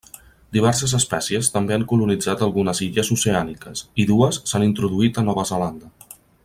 [0.55, 5.97] Diverses espècies també han colonitzat algunes illes oceàniques, i dues s'han introduït a Nova Zelanda.